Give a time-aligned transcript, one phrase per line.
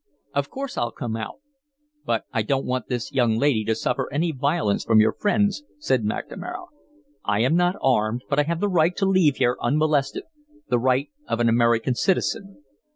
[0.33, 1.41] "Of course I'll come out,
[2.07, 6.01] but I don't want this young lady to suffer any violence from your friends," said
[6.03, 6.69] McNamara.
[7.23, 10.23] "I am not armed, but I have the right to leave here unmolested
[10.67, 12.63] the right of an American citizen."